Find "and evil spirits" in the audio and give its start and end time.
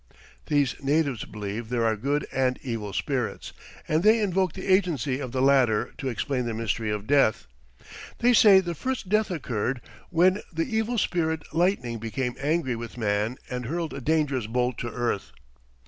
2.33-3.53